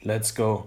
[0.00, 0.66] Let's go.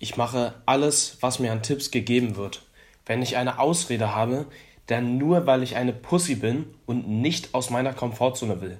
[0.00, 2.62] Ich mache alles, was mir an Tipps gegeben wird.
[3.06, 4.46] Wenn ich eine Ausrede habe,
[4.86, 8.78] dann nur, weil ich eine Pussy bin und nicht aus meiner Komfortzone will.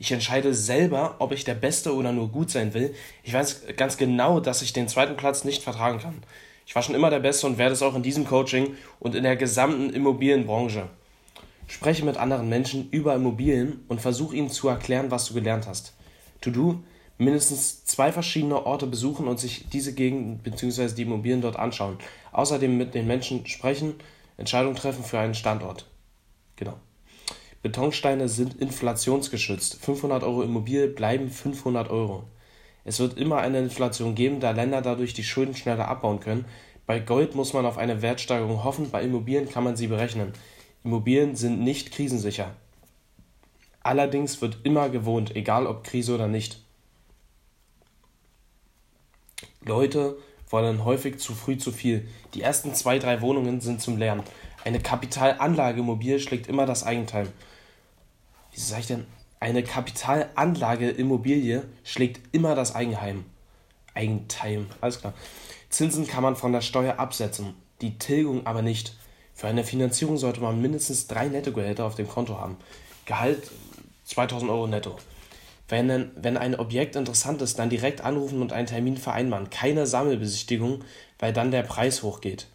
[0.00, 2.92] Ich entscheide selber, ob ich der Beste oder nur gut sein will.
[3.22, 6.24] Ich weiß ganz genau, dass ich den zweiten Platz nicht vertragen kann.
[6.66, 9.22] Ich war schon immer der Beste und werde es auch in diesem Coaching und in
[9.22, 10.88] der gesamten Immobilienbranche.
[11.68, 15.94] Spreche mit anderen Menschen über Immobilien und versuche ihnen zu erklären, was du gelernt hast.
[16.40, 16.82] To-Do,
[17.18, 20.94] mindestens zwei verschiedene Orte besuchen und sich diese Gegend bzw.
[20.94, 21.98] die Immobilien dort anschauen.
[22.32, 23.94] Außerdem mit den Menschen sprechen,
[24.36, 25.86] Entscheidungen treffen für einen Standort.
[26.56, 26.74] Genau.
[27.62, 29.82] Betonsteine sind inflationsgeschützt.
[29.82, 32.24] 500 Euro Immobilie bleiben 500 Euro.
[32.84, 36.44] Es wird immer eine Inflation geben, da Länder dadurch die Schulden schneller abbauen können.
[36.86, 40.34] Bei Gold muss man auf eine Wertsteigerung hoffen, bei Immobilien kann man sie berechnen.
[40.84, 42.54] Immobilien sind nicht krisensicher.
[43.82, 46.63] Allerdings wird immer gewohnt, egal ob Krise oder nicht.
[49.64, 50.16] Leute
[50.50, 52.08] wollen häufig zu früh zu viel.
[52.34, 54.22] Die ersten zwei, drei Wohnungen sind zum Lernen.
[54.64, 57.28] Eine Kapitalanlageimmobilie schlägt immer das Eigenteil.
[58.52, 59.06] Wie sage ich denn?
[59.40, 63.24] Eine Kapitalanlageimmobilie schlägt immer das Eigenheim.
[63.94, 65.14] Eigenteil, alles klar.
[65.70, 68.96] Zinsen kann man von der Steuer absetzen, die Tilgung aber nicht.
[69.34, 72.56] Für eine Finanzierung sollte man mindestens drei Nettogehälter auf dem Konto haben.
[73.06, 73.50] Gehalt
[74.04, 74.96] 2000 Euro netto.
[75.74, 79.50] Wenn, wenn ein Objekt interessant ist, dann direkt anrufen und einen Termin vereinbaren.
[79.50, 80.84] Keine Sammelbesichtigung,
[81.18, 82.46] weil dann der Preis hochgeht.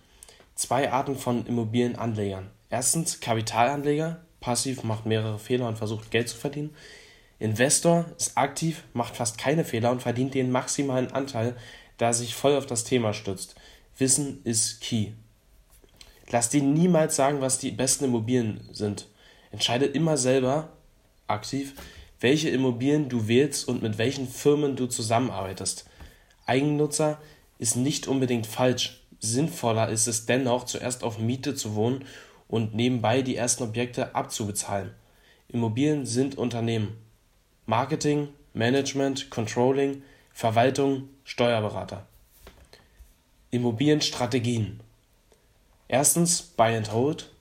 [0.55, 2.49] Zwei Arten von Immobilienanlegern.
[2.69, 6.73] Erstens Kapitalanleger, passiv, macht mehrere Fehler und versucht Geld zu verdienen.
[7.39, 11.57] Investor ist aktiv, macht fast keine Fehler und verdient den maximalen Anteil,
[11.97, 13.55] da er sich voll auf das Thema stützt.
[13.97, 15.11] Wissen ist key.
[16.29, 19.07] Lass dir niemals sagen, was die besten Immobilien sind.
[19.51, 20.69] Entscheide immer selber,
[21.27, 21.73] aktiv,
[22.19, 25.89] welche Immobilien du wählst und mit welchen Firmen du zusammenarbeitest.
[26.45, 27.19] Eigennutzer
[27.59, 29.01] ist nicht unbedingt falsch.
[29.19, 32.05] Sinnvoller ist es dennoch, zuerst auf Miete zu wohnen
[32.47, 34.91] und nebenbei die ersten Objekte abzubezahlen.
[35.49, 36.97] Immobilien sind Unternehmen.
[37.65, 40.03] Marketing, Management, Controlling,
[40.33, 42.05] Verwaltung, Steuerberater.
[43.51, 44.79] Immobilienstrategien.
[45.87, 47.31] Erstens Buy and Hold,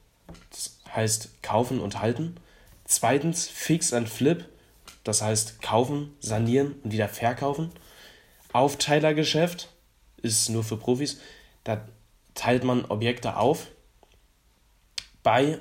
[0.51, 2.37] das heißt kaufen und halten.
[2.87, 4.47] Zweitens Fix and Flip,
[5.09, 7.71] das heißt kaufen, sanieren und wieder verkaufen.
[8.53, 9.71] Aufteilergeschäft
[10.21, 11.19] ist nur für Profis,
[11.65, 11.81] da
[12.35, 13.69] teilt man Objekte auf.
[15.23, 15.59] Bei,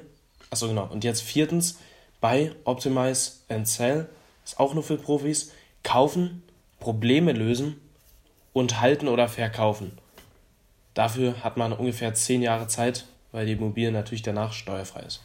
[0.50, 1.80] achso genau, und jetzt viertens,
[2.20, 4.10] bei Optimize and Sell,
[4.44, 6.44] ist auch nur für Profis, kaufen,
[6.82, 7.80] Probleme lösen
[8.52, 9.98] und halten oder verkaufen.
[10.94, 15.22] Dafür hat man ungefähr zehn Jahre Zeit, weil die Immobilie natürlich danach steuerfrei ist.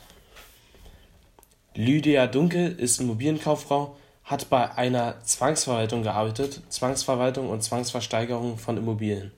[1.75, 9.33] Lydia Dunkel ist Immobilienkauffrau, hat bei einer Zwangsverwaltung gearbeitet, Zwangsverwaltung und Zwangsversteigerung von Immobilien.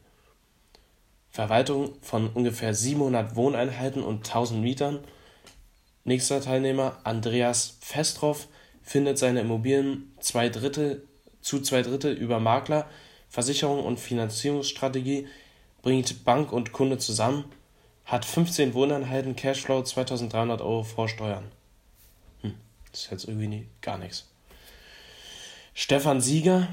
[1.30, 5.00] Verwaltung von ungefähr 700 Wohneinheiten und 1000 Mietern.
[6.04, 8.46] Nächster Teilnehmer, Andreas Festroff,
[8.82, 11.02] findet seine Immobilien zwei Drittel,
[11.40, 12.86] zu zwei Drittel über Makler,
[13.28, 15.26] Versicherung und Finanzierungsstrategie
[15.82, 17.44] bringt Bank und Kunde zusammen,
[18.04, 21.50] hat 15 Wohneinheiten, Cashflow 2300 Euro vor Steuern.
[22.42, 22.54] Hm,
[22.90, 24.26] das ist jetzt irgendwie nie, gar nichts.
[25.76, 26.68] Stefan Sieger,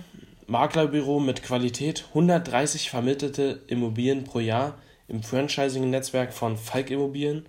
[0.45, 7.47] Maklerbüro mit Qualität, 130 vermittelte Immobilien pro Jahr im Franchising-Netzwerk von Falk Immobilien.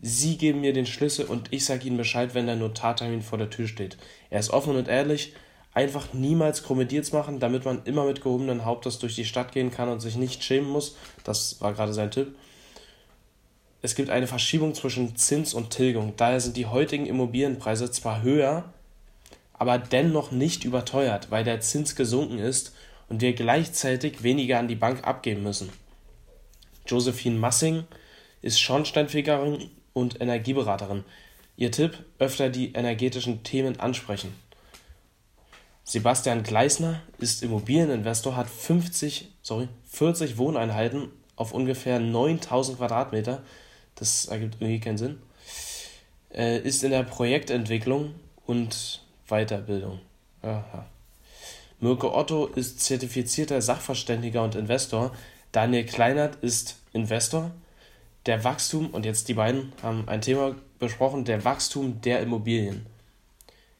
[0.00, 3.50] Sie geben mir den Schlüssel und ich sage Ihnen Bescheid, wenn der Notartermin vor der
[3.50, 3.96] Tür steht.
[4.30, 5.34] Er ist offen und ehrlich,
[5.72, 9.88] einfach niemals Komödiers machen, damit man immer mit gehobenen Hauptes durch die Stadt gehen kann
[9.88, 10.96] und sich nicht schämen muss.
[11.24, 12.36] Das war gerade sein Tipp.
[13.82, 16.12] Es gibt eine Verschiebung zwischen Zins und Tilgung.
[16.16, 18.72] Daher sind die heutigen Immobilienpreise zwar höher,
[19.64, 22.74] aber dennoch nicht überteuert, weil der Zins gesunken ist
[23.08, 25.72] und wir gleichzeitig weniger an die Bank abgeben müssen.
[26.86, 27.84] Josephine Massing
[28.42, 31.04] ist Schornsteinfegerin und Energieberaterin.
[31.56, 34.34] Ihr Tipp: öfter die energetischen Themen ansprechen.
[35.82, 43.42] Sebastian Gleisner ist Immobilieninvestor, hat 50, sorry, 40 Wohneinheiten auf ungefähr 9000 Quadratmeter.
[43.94, 45.22] Das ergibt irgendwie keinen Sinn.
[46.34, 49.03] Äh, ist in der Projektentwicklung und
[49.34, 50.00] Weiterbildung.
[50.42, 50.86] Aha.
[51.80, 55.14] Mirko Otto ist zertifizierter Sachverständiger und Investor.
[55.52, 57.50] Daniel Kleinert ist Investor.
[58.26, 62.86] Der Wachstum, und jetzt die beiden haben ein Thema besprochen, der Wachstum der Immobilien.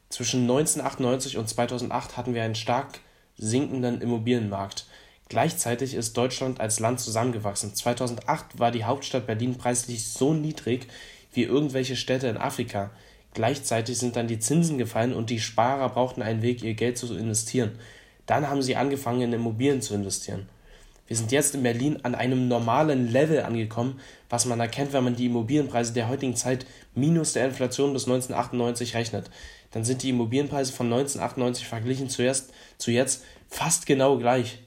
[0.09, 2.99] Zwischen 1998 und 2008 hatten wir einen stark
[3.37, 4.85] sinkenden Immobilienmarkt.
[5.29, 7.73] Gleichzeitig ist Deutschland als Land zusammengewachsen.
[7.73, 10.87] 2008 war die Hauptstadt Berlin preislich so niedrig
[11.33, 12.91] wie irgendwelche Städte in Afrika.
[13.35, 17.13] Gleichzeitig sind dann die Zinsen gefallen und die Sparer brauchten einen Weg, ihr Geld zu
[17.17, 17.77] investieren.
[18.25, 20.47] Dann haben sie angefangen, in Immobilien zu investieren.
[21.05, 23.99] Wir sind jetzt in Berlin an einem normalen Level angekommen,
[24.29, 26.65] was man erkennt, wenn man die Immobilienpreise der heutigen Zeit
[26.95, 29.29] minus der Inflation bis 1998 rechnet.
[29.71, 34.59] Dann sind die Immobilienpreise von 1998 verglichen zuerst, zu jetzt fast genau gleich.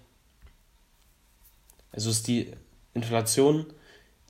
[1.90, 2.52] Also ist die
[2.92, 3.64] Inflation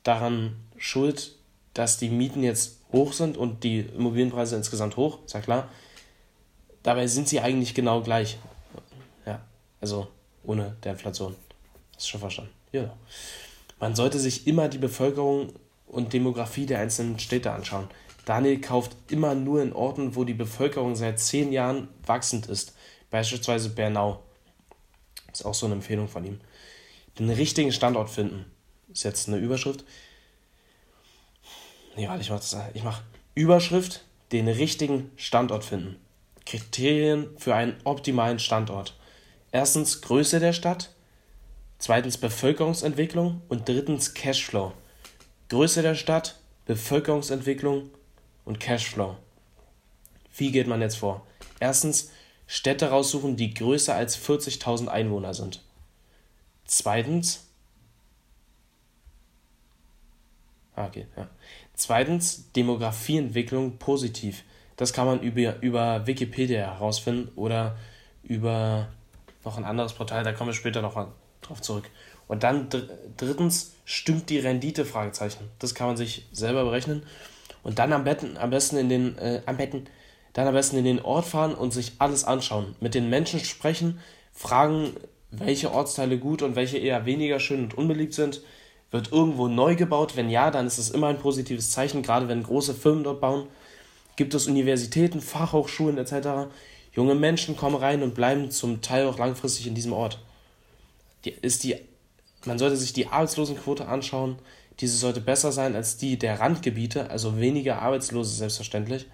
[0.03, 1.35] daran schuld,
[1.73, 5.69] dass die Mieten jetzt hoch sind und die Immobilienpreise insgesamt hoch, ist ja klar.
[6.83, 8.37] Dabei sind sie eigentlich genau gleich.
[9.25, 9.41] Ja,
[9.81, 10.07] also
[10.43, 11.35] ohne der Inflation.
[11.95, 12.51] Hast du schon verstanden?
[12.71, 12.95] Ja.
[13.79, 15.53] Man sollte sich immer die Bevölkerung
[15.87, 17.87] und Demografie der einzelnen Städte anschauen.
[18.25, 22.75] Daniel kauft immer nur in Orten, wo die Bevölkerung seit zehn Jahren wachsend ist.
[23.09, 24.21] Beispielsweise Bernau.
[25.31, 26.39] Ist auch so eine Empfehlung von ihm.
[27.17, 28.45] Den richtigen Standort finden.
[28.91, 29.83] Ist jetzt eine Überschrift.
[31.99, 32.55] Nee, warte, ich mach das.
[32.75, 33.01] Ich mach
[33.35, 35.97] Überschrift, den richtigen Standort finden.
[36.45, 38.97] Kriterien für einen optimalen Standort.
[39.51, 40.95] Erstens Größe der Stadt,
[41.77, 44.71] zweitens Bevölkerungsentwicklung und drittens Cashflow.
[45.49, 47.89] Größe der Stadt, Bevölkerungsentwicklung
[48.45, 49.17] und Cashflow.
[50.37, 51.27] Wie geht man jetzt vor?
[51.59, 52.11] Erstens
[52.47, 55.65] Städte raussuchen, die größer als 40.000 Einwohner sind.
[56.63, 57.45] Zweitens,
[60.77, 61.27] ah, okay, ja.
[61.79, 64.43] Zweitens, Demografieentwicklung positiv.
[64.75, 67.77] Das kann man über, über Wikipedia herausfinden oder
[68.21, 68.89] über
[69.45, 71.07] noch ein anderes Portal, da kommen wir später noch
[71.41, 71.89] drauf zurück.
[72.27, 72.67] Und dann
[73.15, 74.83] drittens, stimmt die Rendite?
[74.83, 75.45] Fragezeichen.
[75.59, 77.03] Das kann man sich selber berechnen.
[77.63, 79.85] Und dann am, besten, am besten in den, äh, am besten,
[80.33, 82.75] dann am besten in den Ort fahren und sich alles anschauen.
[82.81, 84.01] Mit den Menschen sprechen,
[84.33, 84.97] fragen,
[85.31, 88.41] welche Ortsteile gut und welche eher weniger schön und unbeliebt sind.
[88.91, 90.15] Wird irgendwo neu gebaut?
[90.15, 93.47] Wenn ja, dann ist es immer ein positives Zeichen, gerade wenn große Firmen dort bauen.
[94.15, 96.51] Gibt es Universitäten, Fachhochschulen etc.
[96.93, 100.19] Junge Menschen kommen rein und bleiben zum Teil auch langfristig in diesem Ort.
[101.23, 101.75] Die, ist die,
[102.45, 104.37] man sollte sich die Arbeitslosenquote anschauen.
[104.79, 109.05] Diese sollte besser sein als die der Randgebiete, also weniger Arbeitslose selbstverständlich.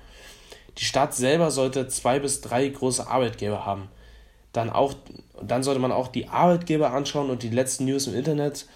[0.77, 3.89] Die Stadt selber sollte zwei bis drei große Arbeitgeber haben.
[4.53, 4.93] Dann, auch,
[5.41, 8.67] dann sollte man auch die Arbeitgeber anschauen und die letzten News im Internet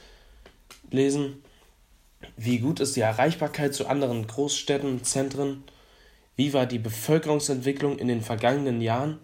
[0.91, 1.44] lesen.
[2.36, 5.63] Wie gut ist die Erreichbarkeit zu anderen Großstädten, Zentren?
[6.36, 9.19] Wie war die Bevölkerungsentwicklung in den vergangenen Jahren?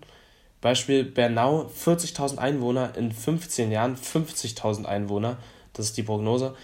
[0.61, 5.37] Beispiel Bernau 40.000 Einwohner, in 15 Jahren 50.000 Einwohner,
[5.73, 6.55] das ist die Prognose.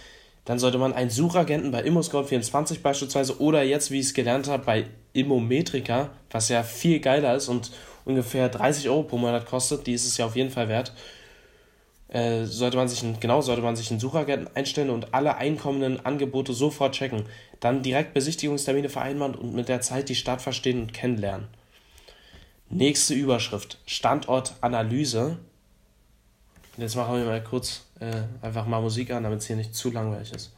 [0.44, 4.64] Dann sollte man einen Suchagenten bei ImmoScout24 beispielsweise oder jetzt, wie ich es gelernt habe,
[4.64, 7.70] bei Immometrika, was ja viel geiler ist und
[8.04, 10.92] ungefähr 30 Euro pro Monat kostet, die ist es ja auf jeden Fall wert,
[12.12, 16.04] äh, sollte man sich einen, genau, sollte man sich einen Suchagenten einstellen und alle einkommenden
[16.04, 17.24] Angebote sofort checken.
[17.60, 21.48] Dann direkt Besichtigungstermine vereinbaren und mit der Zeit die Stadt verstehen und kennenlernen.
[22.68, 25.38] Nächste Überschrift: Standortanalyse.
[26.76, 29.90] Jetzt machen wir mal kurz äh, einfach mal Musik an, damit es hier nicht zu
[29.90, 30.52] langweilig ist.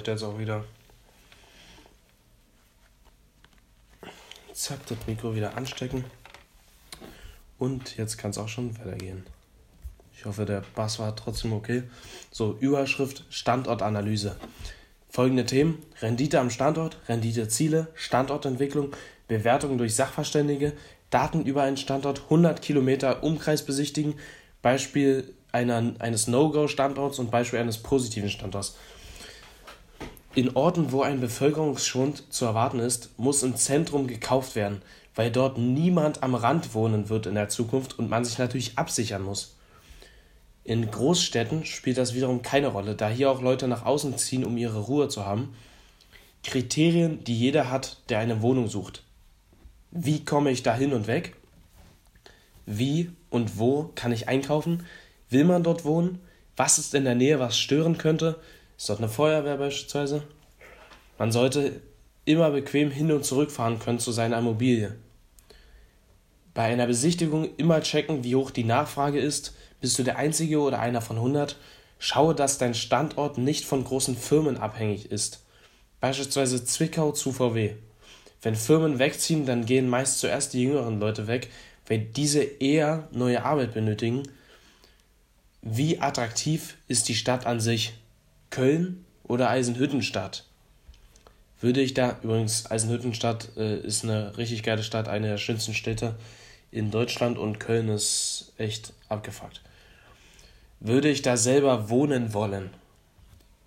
[0.00, 0.64] Reicht jetzt auch wieder.
[4.54, 6.04] Zack, das Mikro wieder anstecken.
[7.58, 9.26] Und jetzt kann es auch schon weitergehen.
[10.16, 11.82] Ich hoffe, der Bass war trotzdem okay.
[12.30, 14.36] So, Überschrift Standortanalyse.
[15.10, 18.94] Folgende Themen: Rendite am Standort, Renditeziele, Standortentwicklung,
[19.28, 20.72] Bewertung durch Sachverständige,
[21.10, 24.14] Daten über einen Standort, 100 Kilometer Umkreis besichtigen,
[24.62, 28.76] Beispiel einer, eines No-Go-Standorts und Beispiel eines positiven Standorts.
[30.34, 34.80] In Orten, wo ein Bevölkerungsschwund zu erwarten ist, muss im Zentrum gekauft werden,
[35.16, 39.22] weil dort niemand am Rand wohnen wird in der Zukunft und man sich natürlich absichern
[39.22, 39.56] muss.
[40.62, 44.56] In Großstädten spielt das wiederum keine Rolle, da hier auch Leute nach außen ziehen, um
[44.56, 45.52] ihre Ruhe zu haben.
[46.44, 49.02] Kriterien, die jeder hat, der eine Wohnung sucht.
[49.90, 51.34] Wie komme ich da hin und weg?
[52.66, 54.86] Wie und wo kann ich einkaufen?
[55.28, 56.20] Will man dort wohnen?
[56.56, 58.38] Was ist in der Nähe, was stören könnte?
[58.80, 60.22] Ist dort eine Feuerwehr beispielsweise?
[61.18, 61.82] Man sollte
[62.24, 64.96] immer bequem hin und zurück fahren können zu seiner Immobilie.
[66.54, 69.52] Bei einer Besichtigung immer checken, wie hoch die Nachfrage ist.
[69.82, 71.58] Bist du der Einzige oder einer von 100?
[71.98, 75.44] Schaue, dass dein Standort nicht von großen Firmen abhängig ist.
[76.00, 77.74] Beispielsweise Zwickau zu VW.
[78.40, 81.50] Wenn Firmen wegziehen, dann gehen meist zuerst die jüngeren Leute weg,
[81.86, 84.22] weil diese eher neue Arbeit benötigen.
[85.60, 87.92] Wie attraktiv ist die Stadt an sich?
[88.50, 90.44] Köln oder Eisenhüttenstadt?
[91.60, 96.16] Würde ich da, übrigens, Eisenhüttenstadt äh, ist eine richtig geile Stadt, eine der schönsten Städte
[96.70, 99.60] in Deutschland und Köln ist echt abgefuckt.
[100.78, 102.70] Würde ich da selber wohnen wollen?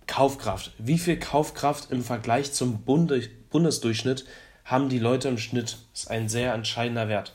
[0.06, 0.72] Kaufkraft.
[0.78, 4.24] Wie viel Kaufkraft im Vergleich zum Bunde Bundesdurchschnitt
[4.64, 5.78] haben die Leute im Schnitt.
[5.92, 7.34] Das ist ein sehr entscheidender Wert.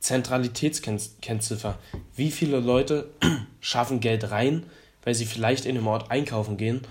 [0.00, 1.78] Zentralitätskennziffer.
[2.14, 3.10] Wie viele Leute
[3.60, 4.64] schaffen Geld rein,
[5.06, 6.82] weil sie vielleicht in dem Ort einkaufen gehen?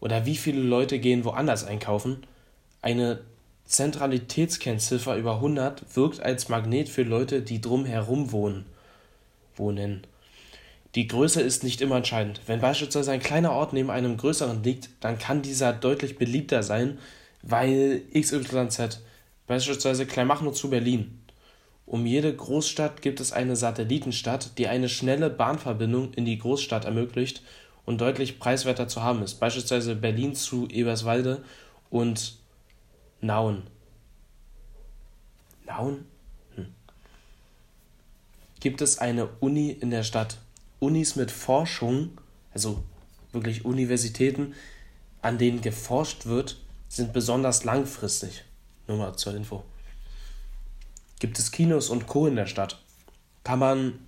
[0.00, 2.26] Oder wie viele Leute gehen woanders einkaufen?
[2.80, 3.20] Eine
[3.66, 8.64] Zentralitätskennziffer über 100 wirkt als Magnet für Leute, die drumherum wohnen.
[9.56, 10.06] Wohnen.
[10.94, 12.40] Die Größe ist nicht immer entscheidend.
[12.46, 16.98] Wenn beispielsweise ein kleiner Ort neben einem größeren liegt, dann kann dieser deutlich beliebter sein
[17.46, 19.00] weil XYZ,
[19.46, 21.20] beispielsweise Kleinmachnow zu Berlin.
[21.86, 27.42] Um jede Großstadt gibt es eine Satellitenstadt, die eine schnelle Bahnverbindung in die Großstadt ermöglicht
[27.86, 31.44] und deutlich preiswerter zu haben ist, beispielsweise Berlin zu Eberswalde
[31.90, 32.38] und
[33.20, 33.64] Nauen.
[35.66, 36.06] Nauen?
[36.54, 36.66] Hm.
[38.60, 40.38] Gibt es eine Uni in der Stadt?
[40.80, 42.18] Unis mit Forschung,
[42.52, 42.82] also
[43.32, 44.54] wirklich Universitäten,
[45.22, 48.44] an denen geforscht wird, sind besonders langfristig.
[48.86, 49.64] Nur mal zur Info.
[51.18, 52.26] Gibt es Kinos und Co.
[52.26, 52.82] in der Stadt?
[53.44, 53.98] Kann man,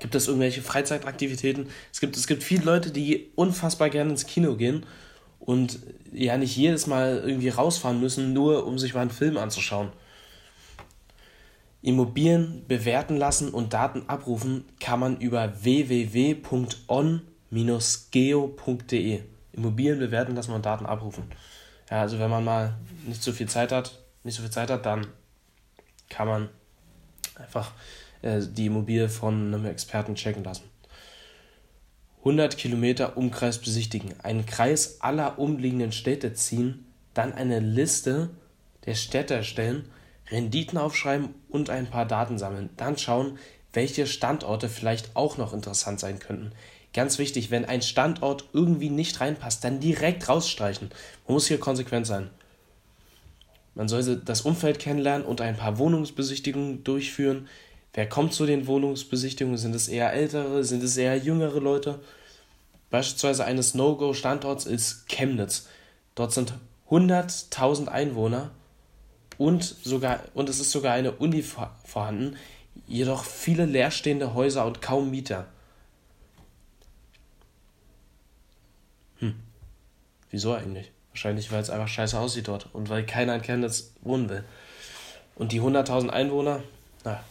[0.00, 1.68] gibt es irgendwelche Freizeitaktivitäten?
[1.92, 4.84] Es gibt, es gibt viele Leute, die unfassbar gerne ins Kino gehen
[5.38, 5.78] und
[6.12, 9.92] ja nicht jedes Mal irgendwie rausfahren müssen, nur um sich mal einen Film anzuschauen.
[11.82, 16.40] Immobilien bewerten lassen und Daten abrufen kann man über www.on-geo.de.
[19.52, 21.24] Immobilien bewerten lassen und Daten abrufen.
[21.90, 22.76] Ja, also wenn man mal
[23.06, 25.06] nicht so viel Zeit hat, nicht so viel Zeit hat, dann
[26.10, 26.50] kann man
[27.36, 27.72] einfach
[28.22, 30.64] äh, die Immobilie von einem Experten checken lassen.
[32.20, 36.84] 100 Kilometer Umkreis besichtigen, einen Kreis aller umliegenden Städte ziehen,
[37.14, 38.30] dann eine Liste
[38.84, 39.86] der Städte erstellen,
[40.30, 42.70] Renditen aufschreiben und ein paar Daten sammeln.
[42.76, 43.38] Dann schauen,
[43.72, 46.52] welche Standorte vielleicht auch noch interessant sein könnten.
[46.92, 50.90] Ganz wichtig, wenn ein Standort irgendwie nicht reinpasst, dann direkt rausstreichen.
[51.26, 52.30] Man muss hier konsequent sein.
[53.74, 57.48] Man soll das Umfeld kennenlernen und ein paar Wohnungsbesichtigungen durchführen.
[57.92, 59.58] Wer kommt zu den Wohnungsbesichtigungen?
[59.58, 60.64] Sind es eher ältere?
[60.64, 62.00] Sind es eher jüngere Leute?
[62.90, 65.68] Beispielsweise eines No-Go-Standorts ist Chemnitz.
[66.14, 66.54] Dort sind
[66.90, 68.50] 100.000 Einwohner
[69.38, 72.36] und, sogar, und es ist sogar eine Uni vorhanden,
[72.86, 75.46] jedoch viele leerstehende Häuser und kaum Mieter.
[80.30, 80.90] Wieso eigentlich?
[81.10, 84.44] Wahrscheinlich, weil es einfach scheiße aussieht dort und weil keiner in Chemnitz wohnen will.
[85.34, 86.62] Und die 100.000 Einwohner,
[87.04, 87.22] na,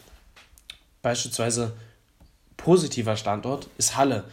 [1.02, 1.74] beispielsweise
[2.58, 4.26] positiver Standort ist Halle.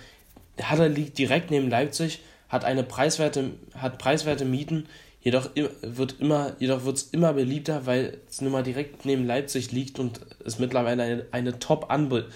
[0.60, 4.88] Halle liegt direkt neben Leipzig, hat eine preiswerte, hat preiswerte Mieten,
[5.20, 10.58] jedoch wird es immer beliebter, weil es nun mal direkt neben Leipzig liegt und es
[10.58, 12.30] mittlerweile eine, eine Top-Anbindung.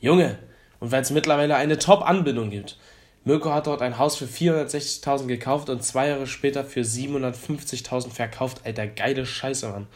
[0.00, 0.38] Junge!
[0.80, 2.76] Und weil es mittlerweile eine Top-Anbindung gibt.
[3.24, 8.62] Mirko hat dort ein Haus für 460.000 gekauft und zwei Jahre später für 750.000 verkauft.
[8.64, 9.86] Alter, geile Scheiße, Mann.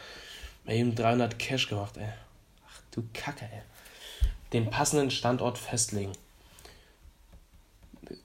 [0.69, 2.13] Ihm 300 Cash gemacht, ey.
[2.69, 3.63] Ach du Kacke, ey.
[4.53, 6.13] Den passenden Standort festlegen.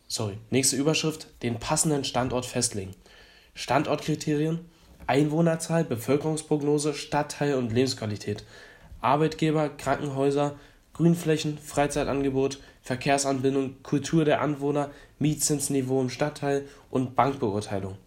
[0.07, 1.27] Sorry, nächste Überschrift.
[1.41, 2.93] Den passenden Standort festlegen.
[3.53, 4.69] Standortkriterien,
[5.07, 8.43] Einwohnerzahl, Bevölkerungsprognose, Stadtteil und Lebensqualität.
[9.01, 10.55] Arbeitgeber, Krankenhäuser,
[10.93, 17.97] Grünflächen, Freizeitangebot, Verkehrsanbindung, Kultur der Anwohner, Mietzinsniveau im Stadtteil und Bankbeurteilung.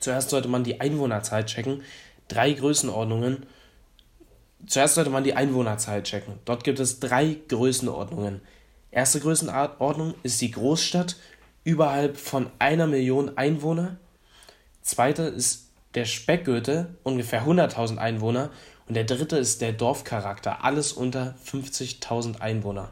[0.00, 1.82] Zuerst sollte man die Einwohnerzahl checken.
[2.28, 3.46] drei Größenordnungen.
[4.66, 6.34] Zuerst sollte man die Einwohnerzahl checken.
[6.44, 8.40] Dort gibt es drei Größenordnungen.
[8.90, 11.16] Erste Größenordnung ist die Großstadt
[11.64, 13.96] überhalb von einer Million Einwohner.
[14.82, 18.50] Zweite ist der Speckgürtel, ungefähr 100.000 Einwohner.
[18.88, 22.90] Und der dritte ist der Dorfcharakter, alles unter 50.000 Einwohner.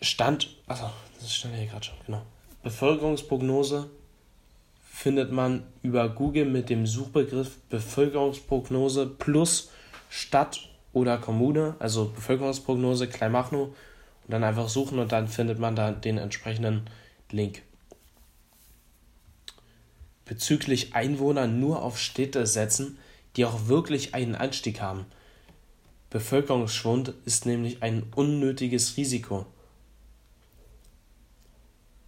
[0.00, 0.90] Stand, achso,
[1.20, 2.22] das stand hier gerade schon, genau.
[2.62, 3.90] Bevölkerungsprognose
[5.04, 9.70] findet man über Google mit dem Suchbegriff Bevölkerungsprognose plus
[10.08, 15.92] Stadt oder Kommune, also Bevölkerungsprognose Kleinmachnow und dann einfach suchen und dann findet man da
[15.92, 16.88] den entsprechenden
[17.30, 17.60] Link.
[20.24, 22.96] Bezüglich Einwohner nur auf Städte setzen,
[23.36, 25.04] die auch wirklich einen Anstieg haben.
[26.08, 29.44] Bevölkerungsschwund ist nämlich ein unnötiges Risiko.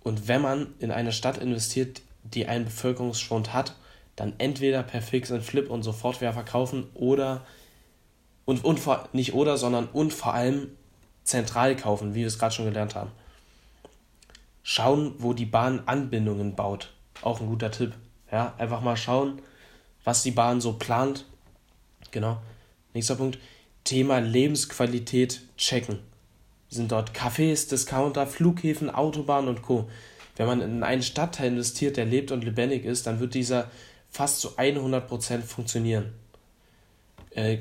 [0.03, 2.01] Und wenn man in eine Stadt investiert,
[2.35, 3.75] die einen Bevölkerungsschwund hat,
[4.17, 7.45] dann entweder per Fix and Flip und Sofortwerfer kaufen oder
[8.45, 10.69] und, und vor, nicht oder, sondern und vor allem
[11.25, 13.11] zentral kaufen, wie wir es gerade schon gelernt haben.
[14.63, 16.93] Schauen, wo die Bahn Anbindungen baut.
[17.23, 17.93] Auch ein guter Tipp.
[18.31, 19.41] Ja, einfach mal schauen,
[20.05, 21.25] was die Bahn so plant.
[22.11, 22.39] Genau.
[22.95, 23.39] Nächster Punkt.
[23.85, 26.01] Thema Lebensqualität checken
[26.69, 29.89] sind dort Cafés, Discounter, Flughäfen, Autobahnen und Co.
[30.37, 33.71] Wenn man in einen Stadtteil investiert, der lebt und lebendig ist, dann wird dieser
[34.11, 36.13] fast zu 100% funktionieren.
[37.31, 37.59] Äh,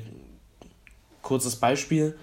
[1.22, 2.16] kurzes Beispiel.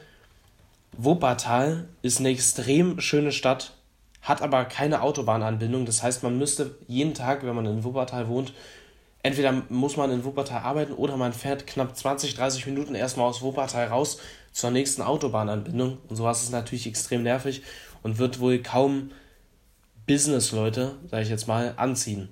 [0.95, 3.73] Wuppertal ist eine extrem schöne Stadt,
[4.21, 5.85] hat aber keine Autobahnanbindung.
[5.85, 8.53] Das heißt, man müsste jeden Tag, wenn man in Wuppertal wohnt,
[9.23, 13.41] entweder muss man in Wuppertal arbeiten oder man fährt knapp 20, 30 Minuten erstmal aus
[13.41, 14.19] Wuppertal raus
[14.51, 15.97] zur nächsten Autobahnanbindung.
[16.07, 17.63] Und sowas ist natürlich extrem nervig
[18.03, 19.11] und wird wohl kaum
[20.07, 22.29] Business-Leute, sage ich jetzt mal, anziehen.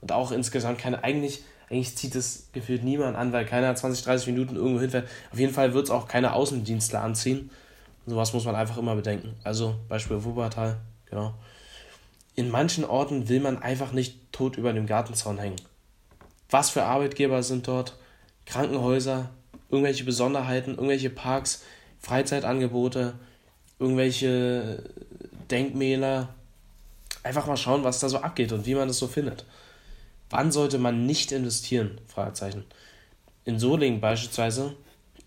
[0.00, 4.26] Und auch insgesamt keine, eigentlich, eigentlich zieht es gefühlt niemand an, weil keiner 20, 30
[4.28, 5.08] Minuten irgendwo hinfährt.
[5.32, 7.50] Auf jeden Fall wird es auch keine Außendienstler anziehen.
[8.06, 9.34] Sowas muss man einfach immer bedenken.
[9.44, 11.34] Also Beispiel Wuppertal, genau.
[12.34, 15.56] In manchen Orten will man einfach nicht tot über dem Gartenzaun hängen
[16.50, 17.96] was für Arbeitgeber sind dort,
[18.46, 19.30] Krankenhäuser,
[19.70, 21.62] irgendwelche Besonderheiten, irgendwelche Parks,
[21.98, 23.14] Freizeitangebote,
[23.78, 24.82] irgendwelche
[25.50, 26.34] Denkmäler.
[27.28, 29.44] Einfach mal schauen, was da so abgeht und wie man das so findet.
[30.30, 32.00] Wann sollte man nicht investieren?
[32.06, 32.64] Fragezeichen.
[33.44, 34.74] In Solingen beispielsweise,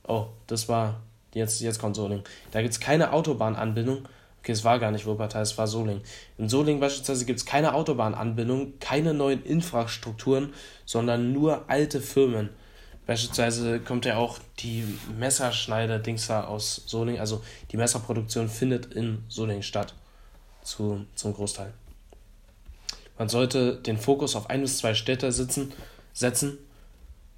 [0.08, 1.02] oh, das war,
[1.36, 2.24] jetzt, jetzt kommt Solingen.
[2.50, 4.08] Da gibt es keine Autobahnanbindung
[4.42, 6.02] Okay, es war gar nicht Wuppertal, es war Solingen.
[6.40, 12.50] In Solingen beispielsweise gibt es keine Autobahnanbindung, keine neuen Infrastrukturen, sondern nur alte Firmen.
[13.06, 19.62] Beispielsweise kommt ja auch die Messerschneider-Dings da aus Solingen, also die Messerproduktion findet in Solingen
[19.62, 19.94] statt,
[20.64, 21.72] zu, zum Großteil.
[23.22, 25.72] Man sollte den Fokus auf ein bis zwei Städte sitzen,
[26.12, 26.58] setzen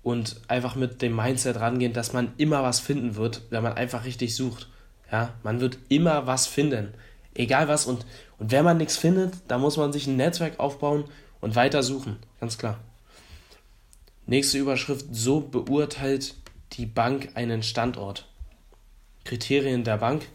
[0.01, 4.05] und einfach mit dem Mindset rangehen, dass man immer was finden wird, wenn man einfach
[4.05, 4.69] richtig sucht.
[5.11, 6.93] Ja, man wird immer was finden.
[7.35, 7.85] Egal was.
[7.85, 8.05] Und,
[8.39, 11.03] und wenn man nichts findet, dann muss man sich ein Netzwerk aufbauen
[11.41, 12.15] und weiter suchen.
[12.39, 12.79] Ganz klar.
[14.25, 15.07] Nächste Überschrift.
[15.11, 16.35] So beurteilt
[16.77, 18.29] die Bank einen Standort.
[19.25, 20.29] Kriterien der Bank.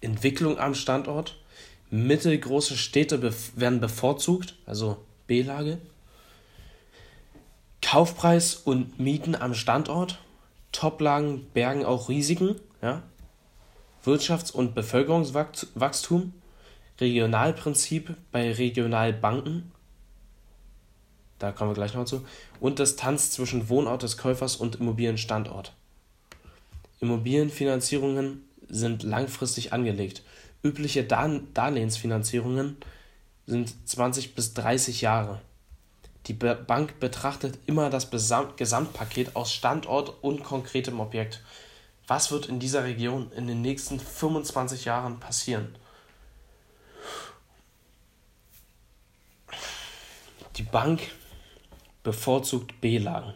[0.00, 1.36] Entwicklung am Standort.
[1.90, 3.22] Mittelgroße Städte
[3.56, 5.78] werden bevorzugt, also B-Lage.
[7.80, 10.18] Kaufpreis und Mieten am Standort.
[10.72, 12.56] Toplagen bergen auch Risiken.
[12.82, 13.02] Ja?
[14.04, 16.32] Wirtschafts- und Bevölkerungswachstum,
[17.00, 19.72] Regionalprinzip bei Regionalbanken,
[21.38, 22.24] da kommen wir gleich noch zu,
[22.60, 25.74] und Distanz zwischen Wohnort des Käufers und Immobilienstandort.
[27.00, 30.22] Immobilienfinanzierungen sind langfristig angelegt.
[30.62, 32.76] Übliche Darlehensfinanzierungen
[33.46, 35.40] sind 20 bis 30 Jahre.
[36.26, 41.40] Die Bank betrachtet immer das Gesamtpaket aus Standort und konkretem Objekt
[42.06, 45.76] was wird in dieser Region in den nächsten 25 Jahren passieren?
[50.56, 51.02] Die Bank
[52.02, 53.34] bevorzugt B-Lagen.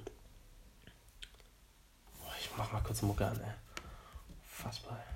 [2.40, 3.52] Ich mach mal kurz Mucke an, ey.
[4.46, 5.09] Fassbar.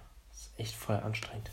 [0.57, 1.51] Echt voll anstrengend.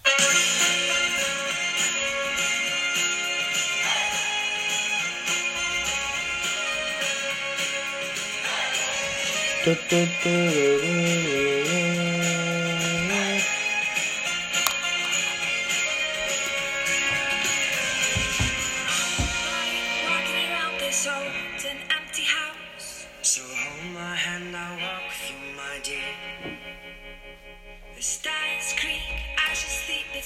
[9.64, 11.61] Du, du, du,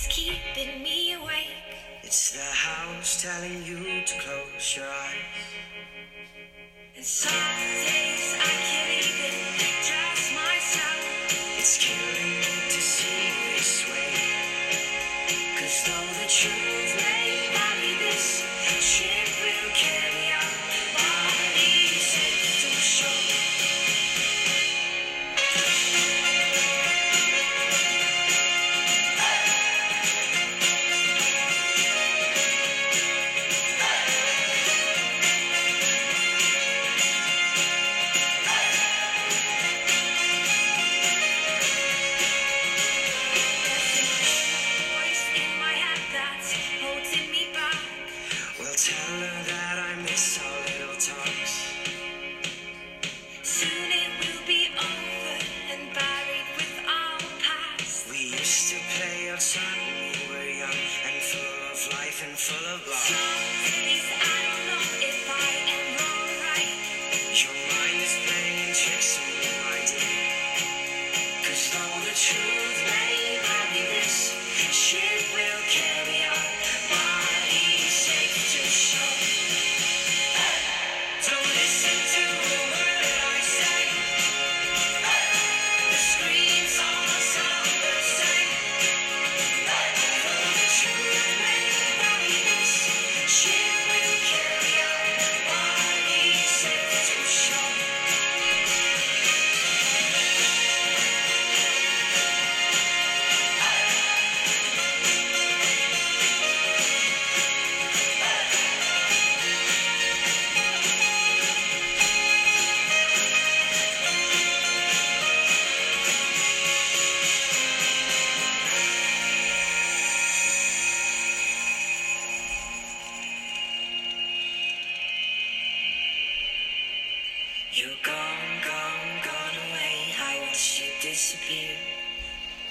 [0.07, 1.47] It's keeping me awake.
[2.03, 5.47] It's the house telling you to close your eyes.
[6.95, 8.44] And some days I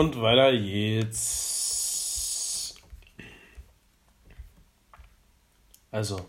[0.00, 1.94] Und weiter geht's.
[5.90, 6.24] Also,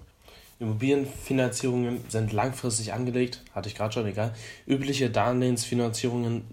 [0.59, 4.35] Immobilienfinanzierungen sind langfristig angelegt, hatte ich gerade schon, egal.
[4.67, 6.43] Übliche Darlehensfinanzierungen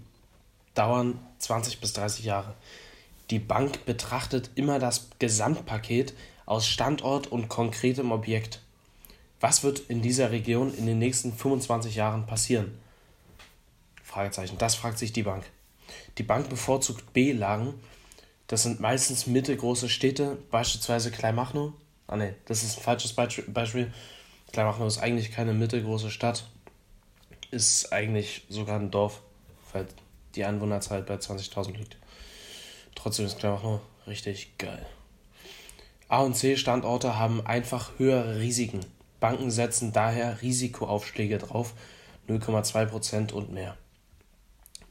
[0.75, 2.53] dauern 20 bis 30 Jahre.
[3.31, 6.13] Die Bank betrachtet immer das Gesamtpaket
[6.45, 8.61] aus Standort und konkretem Objekt.
[9.41, 12.79] Was wird in dieser Region in den nächsten 25 Jahren passieren?
[14.03, 14.57] Fragezeichen.
[14.57, 15.43] Das fragt sich die Bank.
[16.17, 17.73] Die Bank bevorzugt B-Lagen.
[18.47, 21.73] Das sind meistens mittelgroße Städte, beispielsweise Kleinmachnow.
[22.07, 23.93] Ah ne, das ist ein falsches Beispiel.
[24.51, 26.45] Kleinmachnow ist eigentlich keine mittelgroße Stadt.
[27.51, 29.21] Ist eigentlich sogar ein Dorf,
[29.73, 29.87] weil
[30.35, 31.97] die Einwohnerzahl bei 20.000 liegt.
[32.95, 34.85] Trotzdem ist Kleinmachnow richtig geil.
[36.07, 38.79] A und C Standorte haben einfach höhere Risiken.
[39.19, 41.73] Banken setzen daher Risikoaufschläge drauf,
[42.27, 43.77] 0,2% und mehr.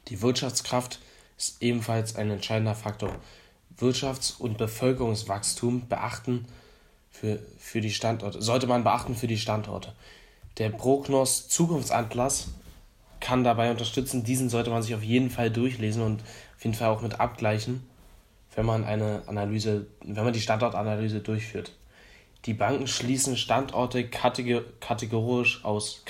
[0.09, 1.01] Die Wirtschaftskraft
[1.37, 3.15] ist ebenfalls ein entscheidender Faktor.
[3.79, 6.47] Wirtschafts- und Bevölkerungswachstum beachten
[7.11, 9.93] für, für die Standorte, sollte man beachten für die Standorte.
[10.57, 12.49] Der Prognos Zukunftsatlas
[13.21, 14.25] kann dabei unterstützen.
[14.25, 16.23] Diesen sollte man sich auf jeden Fall durchlesen und
[16.57, 17.87] auf jeden Fall auch mit abgleichen,
[18.55, 21.73] wenn man eine Analyse, wenn man die Standortanalyse durchführt.
[22.47, 26.03] Die Banken schließen Standorte kategorisch aus.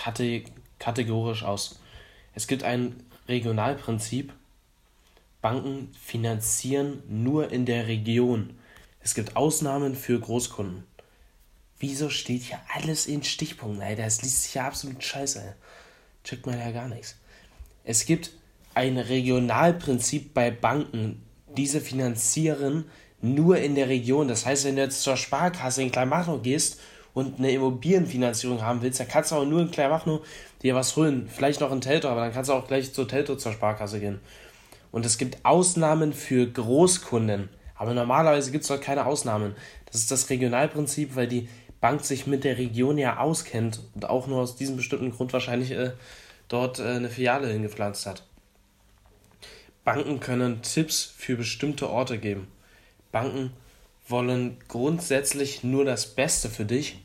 [0.78, 1.80] kategorisch aus.
[2.34, 4.32] Es gibt ein Regionalprinzip.
[5.40, 8.58] Banken finanzieren nur in der Region.
[9.00, 10.84] Es gibt Ausnahmen für Großkunden.
[11.78, 14.02] Wieso steht hier alles in Stichpunkten, Alter?
[14.02, 15.54] Das liest sich ja absolut scheiße.
[16.24, 17.16] Checkt man ja gar nichts.
[17.84, 18.32] Es gibt
[18.74, 21.22] ein Regionalprinzip bei Banken.
[21.56, 22.86] Diese finanzieren
[23.20, 24.28] nur in der Region.
[24.28, 26.80] Das heißt, wenn du jetzt zur Sparkasse in Kleinmachnow gehst
[27.14, 30.24] und eine Immobilienfinanzierung haben willst, dann kannst du auch nur in Kleinmachnow
[30.62, 33.36] dir was holen, vielleicht noch in Telto, aber dann kannst du auch gleich zur Telto
[33.36, 34.20] zur Sparkasse gehen.
[34.90, 39.54] Und es gibt Ausnahmen für Großkunden, aber normalerweise gibt es dort keine Ausnahmen.
[39.86, 41.48] Das ist das Regionalprinzip, weil die
[41.80, 45.70] Bank sich mit der Region ja auskennt und auch nur aus diesem bestimmten Grund wahrscheinlich
[45.70, 45.92] äh,
[46.48, 48.24] dort äh, eine Filiale hingepflanzt hat.
[49.84, 52.48] Banken können Tipps für bestimmte Orte geben.
[53.12, 53.52] Banken
[54.08, 56.98] wollen grundsätzlich nur das Beste für dich.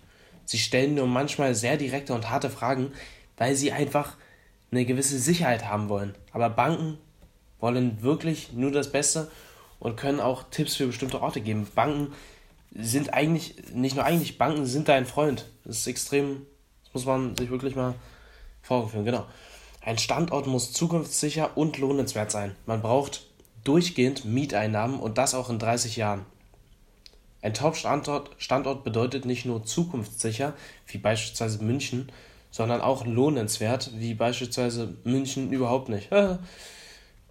[0.46, 2.92] Sie stellen nur manchmal sehr direkte und harte Fragen,
[3.38, 4.16] weil sie einfach
[4.72, 6.16] eine gewisse Sicherheit haben wollen.
[6.32, 6.98] Aber Banken
[7.60, 9.32] wollen wirklich nur das Beste
[9.80, 11.68] und können auch Tipps für bestimmte Orte geben.
[11.74, 12.14] Banken
[12.76, 15.46] sind eigentlich, nicht nur eigentlich, Banken sind dein Freund.
[15.64, 16.46] Das ist extrem,
[16.84, 17.94] das muss man sich wirklich mal
[18.62, 19.26] vorführen, genau.
[19.82, 22.56] Ein Standort muss zukunftssicher und lohnenswert sein.
[22.66, 23.26] Man braucht
[23.64, 26.26] durchgehend Mieteinnahmen und das auch in 30 Jahren.
[27.42, 30.54] Ein Top-Standort Standort bedeutet nicht nur zukunftssicher,
[30.88, 32.10] wie beispielsweise München,
[32.54, 36.10] sondern auch lohnenswert, wie beispielsweise München überhaupt nicht.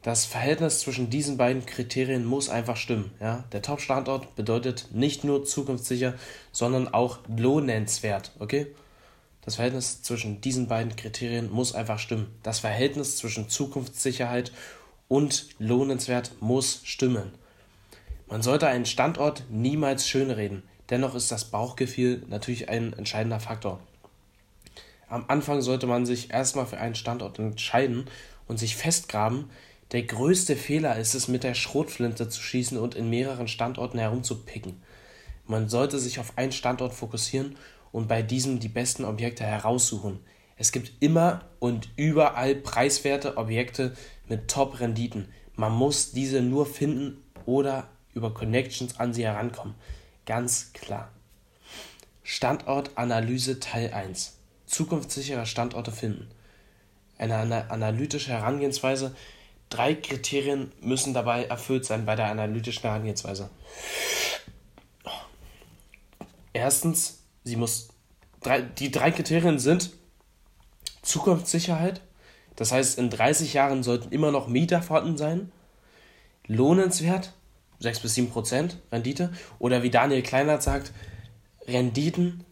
[0.04, 3.12] Das Verhältnis zwischen diesen beiden Kriterien muss einfach stimmen.
[3.20, 3.44] Ja?
[3.52, 6.14] Der Top-Standort bedeutet nicht nur zukunftssicher,
[6.50, 8.32] sondern auch lohnenswert.
[8.40, 8.66] Okay?
[9.42, 12.34] Das Verhältnis zwischen diesen beiden Kriterien muss einfach stimmen.
[12.42, 14.50] Das Verhältnis zwischen Zukunftssicherheit
[15.06, 17.30] und lohnenswert muss stimmen.
[18.26, 20.64] Man sollte einen Standort niemals schönreden.
[20.90, 23.78] Dennoch ist das Bauchgefühl natürlich ein entscheidender Faktor.
[25.12, 28.06] Am Anfang sollte man sich erstmal für einen Standort entscheiden
[28.48, 29.50] und sich festgraben,
[29.92, 34.82] der größte Fehler ist es, mit der Schrotflinte zu schießen und in mehreren Standorten herumzupicken.
[35.46, 37.56] Man sollte sich auf einen Standort fokussieren
[37.92, 40.18] und bei diesem die besten Objekte heraussuchen.
[40.56, 43.94] Es gibt immer und überall preiswerte Objekte
[44.30, 45.28] mit Top-Renditen.
[45.56, 49.74] Man muss diese nur finden oder über Connections an sie herankommen.
[50.24, 51.12] Ganz klar.
[52.22, 54.38] Standortanalyse Teil 1.
[54.72, 56.28] Zukunftssichere Standorte finden.
[57.18, 59.14] Eine analytische Herangehensweise
[59.72, 63.48] Drei Kriterien müssen dabei erfüllt sein bei der analytischen Herangehensweise.
[66.52, 67.88] Erstens, sie muss
[68.42, 69.92] drei, die drei Kriterien sind
[71.00, 72.02] Zukunftssicherheit,
[72.54, 75.50] das heißt, in 30 Jahren sollten immer noch Mieter vorhanden sein,
[76.46, 77.32] lohnenswert,
[77.78, 80.92] 6 bis 7 Prozent Rendite, oder wie Daniel Kleinert sagt,
[81.66, 82.44] Renditen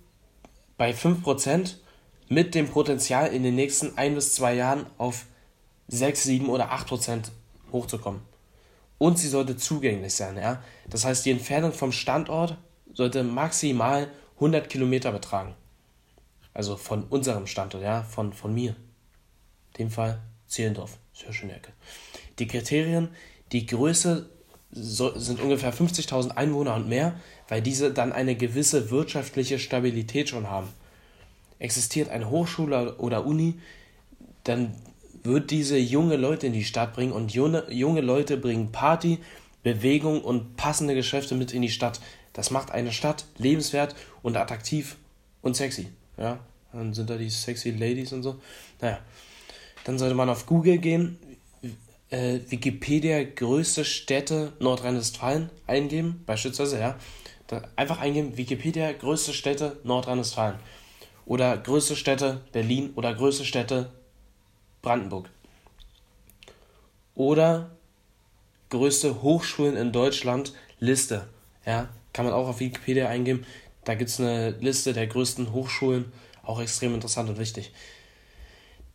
[0.79, 1.81] bei 5 Prozent
[2.31, 5.27] mit dem Potenzial in den nächsten 1 bis 2 Jahren auf
[5.89, 7.33] 6, 7 oder 8 Prozent
[7.73, 8.23] hochzukommen.
[8.99, 10.37] Und sie sollte zugänglich sein.
[10.37, 10.63] Ja?
[10.89, 12.57] Das heißt, die Entfernung vom Standort
[12.95, 15.55] sollte maximal 100 Kilometer betragen.
[16.55, 18.77] Also von unserem Standort, ja, von, von mir.
[19.73, 20.99] In dem Fall Zehlendorf.
[21.13, 21.73] Sehr schöne Ecke.
[22.39, 23.09] Die Kriterien,
[23.51, 24.31] die Größe
[24.71, 27.15] so, sind ungefähr 50.000 Einwohner und mehr,
[27.49, 30.69] weil diese dann eine gewisse wirtschaftliche Stabilität schon haben.
[31.61, 33.61] Existiert eine Hochschule oder Uni,
[34.43, 34.75] dann
[35.23, 39.19] wird diese junge Leute in die Stadt bringen und junge, junge Leute bringen Party,
[39.63, 42.01] Bewegung und passende Geschäfte mit in die Stadt.
[42.33, 44.97] Das macht eine Stadt lebenswert und attraktiv
[45.43, 45.89] und sexy.
[46.17, 46.41] Ja,
[46.73, 48.41] dann sind da die sexy Ladies und so.
[48.81, 48.99] Naja,
[49.85, 51.19] dann sollte man auf Google gehen,
[52.11, 56.97] äh, Wikipedia größte Städte Nordrhein-Westfalen eingeben, beispielsweise, ja.
[57.47, 60.57] Da einfach eingeben, Wikipedia größte Städte Nordrhein-Westfalen.
[61.31, 63.93] Oder größte Städte Berlin oder größte Städte
[64.83, 65.31] Brandenburg.
[67.15, 67.71] Oder
[68.69, 71.29] größte Hochschulen in Deutschland Liste.
[71.65, 73.47] Ja, kann man auch auf Wikipedia eingeben.
[73.85, 76.11] Da gibt es eine Liste der größten Hochschulen,
[76.43, 77.71] auch extrem interessant und wichtig.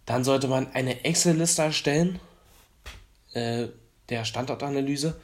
[0.05, 2.19] Dann sollte man eine Excel-Liste erstellen,
[3.31, 3.67] äh,
[4.09, 5.15] der Standortanalyse.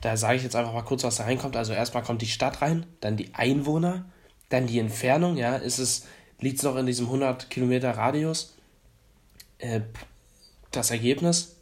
[0.00, 1.58] Da sage ich jetzt einfach mal kurz, was da reinkommt.
[1.58, 4.06] Also erstmal kommt die Stadt rein, dann die Einwohner,
[4.48, 6.06] dann die Entfernung, ja, ist es,
[6.44, 8.54] liegt es noch in diesem 100 Kilometer Radius,
[9.58, 9.80] äh,
[10.70, 11.56] das Ergebnis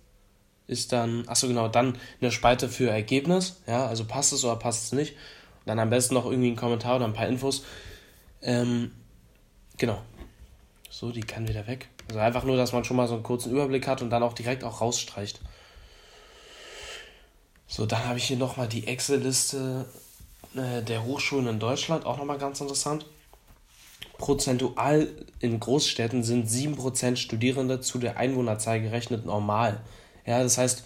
[0.66, 4.86] ist dann, achso genau, dann eine Spalte für Ergebnis, ja, also passt es oder passt
[4.86, 5.12] es nicht.
[5.12, 7.64] Und dann am besten noch irgendwie einen Kommentar oder ein paar Infos.
[8.40, 8.90] Ähm,
[9.78, 10.02] genau.
[10.90, 11.88] So, die kann wieder weg.
[12.08, 14.32] Also einfach nur, dass man schon mal so einen kurzen Überblick hat und dann auch
[14.32, 15.40] direkt auch rausstreicht.
[17.68, 19.86] So, dann habe ich hier nochmal die Excel-Liste
[20.56, 23.06] äh, der Hochschulen in Deutschland, auch nochmal ganz interessant
[24.22, 25.08] prozentual
[25.40, 29.80] in Großstädten sind 7% Studierende zu der Einwohnerzahl gerechnet normal.
[30.24, 30.84] Ja, das heißt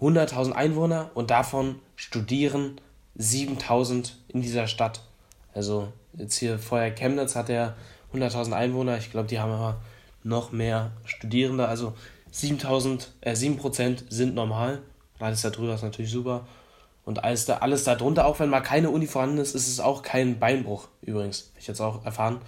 [0.00, 2.80] 100.000 Einwohner und davon studieren
[3.18, 5.02] 7.000 in dieser Stadt.
[5.52, 7.76] Also jetzt hier vorher Chemnitz hat ja
[8.14, 9.82] 100.000 Einwohner, ich glaube, die haben aber
[10.24, 11.92] noch mehr Studierende, also
[12.32, 14.80] 7.000, äh, 7% sind normal.
[15.18, 16.46] Alles darüber ist natürlich super.
[17.06, 20.02] Und alles, da, alles darunter, auch wenn mal keine Uni vorhanden ist, ist es auch
[20.02, 21.50] kein Beinbruch, übrigens.
[21.52, 22.40] Hab ich jetzt auch erfahren.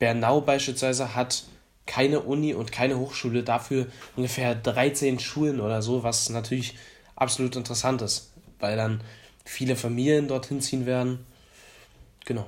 [0.00, 1.44] Bernau beispielsweise hat
[1.86, 3.86] keine Uni und keine Hochschule, dafür
[4.16, 6.76] ungefähr 13 Schulen oder so, was natürlich
[7.14, 9.00] absolut interessant ist, weil dann
[9.44, 11.24] viele Familien dorthin ziehen werden.
[12.26, 12.46] Genau.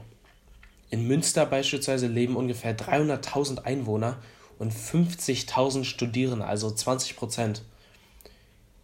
[0.91, 4.17] In Münster beispielsweise leben ungefähr 300.000 Einwohner
[4.59, 7.63] und 50.000 Studierende, also 20 Prozent.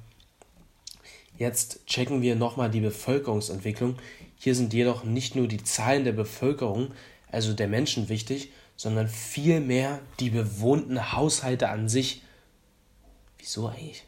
[1.39, 3.97] Jetzt checken wir nochmal die Bevölkerungsentwicklung.
[4.37, 6.93] Hier sind jedoch nicht nur die Zahlen der Bevölkerung,
[7.31, 12.23] also der Menschen wichtig, sondern vielmehr die bewohnten Haushalte an sich.
[13.39, 14.05] Wieso eigentlich?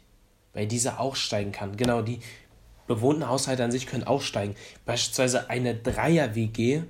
[0.53, 1.77] Weil diese auch steigen kann.
[1.77, 2.19] Genau, die
[2.85, 4.55] bewohnten Haushalte an sich können auch steigen.
[4.85, 6.83] Beispielsweise eine Dreier-WG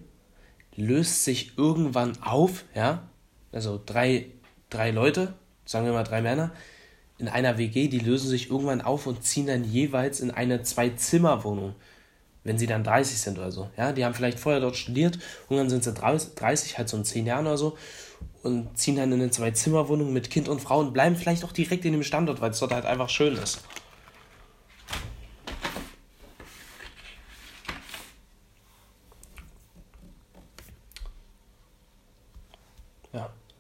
[0.76, 3.08] löst sich irgendwann auf, ja,
[3.58, 4.28] also drei
[4.70, 5.34] drei Leute,
[5.66, 6.52] sagen wir mal drei Männer,
[7.18, 11.74] in einer WG, die lösen sich irgendwann auf und ziehen dann jeweils in eine Zwei-Zimmer-Wohnung,
[12.44, 13.70] wenn sie dann 30 sind oder so.
[13.76, 15.18] Ja, die haben vielleicht vorher dort studiert,
[15.50, 17.78] irgendwann sind sie 30, halt so in 10 Jahren oder so,
[18.44, 21.86] und ziehen dann in eine Zwei-Zimmer-Wohnung mit Kind und Frau und bleiben vielleicht auch direkt
[21.86, 23.62] in dem Standort, weil es dort halt einfach schön ist.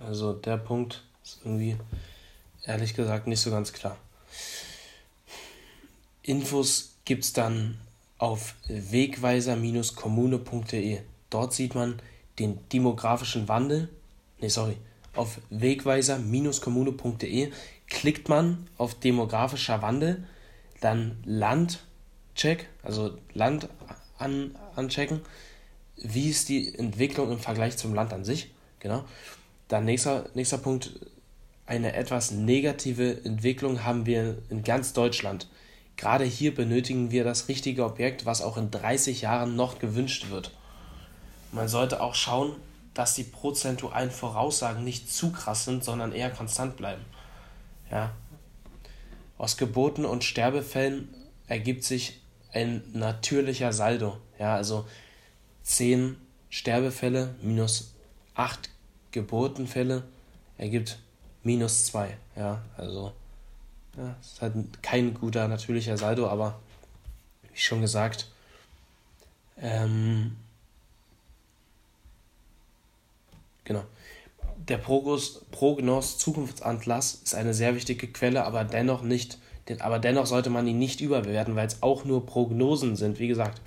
[0.08, 1.78] Also der Punkt ist irgendwie
[2.63, 3.98] ehrlich gesagt nicht so ganz klar.
[6.24, 7.78] Infos gibt es dann
[8.17, 11.02] auf wegweiser-kommune.de.
[11.30, 12.02] Dort sieht man
[12.39, 13.89] den demografischen Wandel.
[14.39, 14.78] Ne, sorry.
[15.13, 17.52] Auf wegweiser-kommune.de
[17.88, 20.26] klickt man auf demografischer Wandel,
[20.80, 23.67] dann Landcheck, also Land
[24.17, 25.20] an, anchecken.
[25.98, 28.52] Wie ist die Entwicklung im Vergleich zum Land an sich?
[28.80, 29.04] Genau.
[29.67, 30.91] Dann nächster, nächster Punkt,
[31.65, 35.47] eine etwas negative Entwicklung haben wir in ganz Deutschland.
[35.97, 40.51] Gerade hier benötigen wir das richtige Objekt, was auch in 30 Jahren noch gewünscht wird.
[41.51, 42.56] Man sollte auch schauen,
[42.93, 47.03] dass die prozentualen Voraussagen nicht zu krass sind, sondern eher konstant bleiben.
[47.91, 48.13] Ja.
[49.38, 51.10] Aus Geburten und Sterbefällen
[51.47, 54.17] ergibt sich ein natürlicher Saldo.
[54.39, 54.88] Ja, also
[55.63, 56.15] 10
[56.49, 57.93] Sterbefälle minus
[58.36, 58.69] 8
[59.12, 60.04] Geburtenfälle
[60.58, 61.00] ergibt
[61.43, 62.17] minus 2.
[62.36, 63.13] Ja, also
[63.98, 66.60] ja, ist halt kein guter natürlicher Saldo, aber
[67.52, 68.28] wie schon gesagt,
[69.60, 70.36] ähm,
[73.63, 73.84] genau.
[74.58, 79.39] Der Prognos, Prognos Zukunftsatlas ist eine sehr wichtige Quelle, aber dennoch nicht,
[79.80, 83.62] aber dennoch sollte man ihn nicht überbewerten, weil es auch nur Prognosen sind, wie gesagt.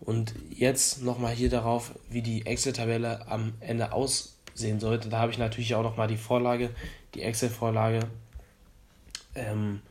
[0.00, 5.08] Und jetzt nochmal hier darauf, wie die Excel-Tabelle am Ende aussehen sollte.
[5.08, 6.70] Da habe ich natürlich auch nochmal die Vorlage,
[7.14, 8.08] die Excel-Vorlage
[9.34, 9.82] ähm,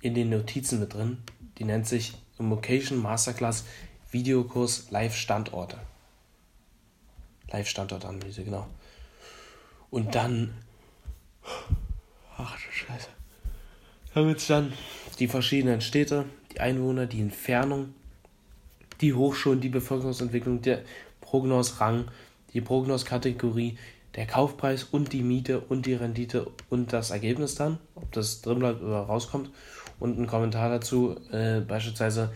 [0.00, 1.18] in den Notizen mit drin.
[1.58, 3.64] Die nennt sich Location Masterclass
[4.10, 5.78] Videokurs Live Standorte.
[7.50, 8.66] Live Standortanalyse, genau.
[9.90, 10.54] Und dann.
[12.36, 13.08] Ach du Scheiße.
[14.14, 14.72] Haben jetzt dann
[15.18, 17.94] die verschiedenen Städte, die Einwohner, die Entfernung
[19.00, 20.82] die Hochschulen, die Bevölkerungsentwicklung, der
[21.20, 22.06] Prognosrang,
[22.52, 23.78] die Prognoskategorie,
[24.14, 28.58] der Kaufpreis und die Miete und die Rendite und das Ergebnis dann, ob das drin
[28.58, 29.50] bleibt oder rauskommt.
[30.00, 32.32] Und ein Kommentar dazu, äh, beispielsweise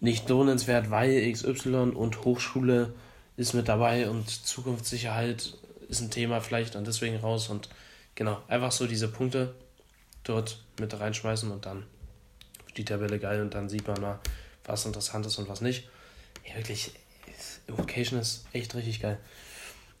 [0.00, 2.94] nicht lohnenswert, weil XY und Hochschule
[3.36, 5.54] ist mit dabei und Zukunftssicherheit
[5.88, 7.68] ist ein Thema vielleicht und deswegen raus und
[8.14, 9.54] genau, einfach so diese Punkte
[10.24, 11.84] dort mit reinschmeißen und dann
[12.76, 14.18] die Tabelle geil und dann sieht man mal,
[14.64, 15.88] was interessant ist und was nicht.
[16.46, 16.92] Ja, wirklich,
[17.68, 19.18] Vocation ist echt richtig geil.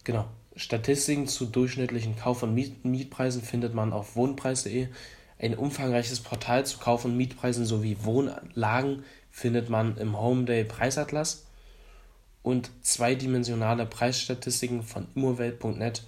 [0.04, 0.26] Genau.
[0.56, 4.88] Statistiken zu durchschnittlichen Kauf- und Miet Mietpreisen findet man auf wohnpreis.de.
[5.38, 11.46] Ein umfangreiches Portal zu Kauf- und Mietpreisen sowie Wohnlagen findet man im Homeday Preisatlas
[12.42, 16.02] und zweidimensionale Preisstatistiken von immowelt.net.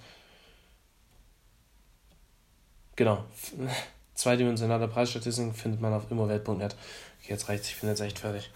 [2.97, 3.25] Genau,
[4.15, 6.77] zweidimensionale Preisstatistiken findet man auf immowelt.net.
[7.23, 8.51] Jetzt reicht's, ich bin jetzt echt fertig.